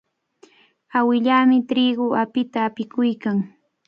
[0.97, 3.37] Awilaami triqu apita apikuykan.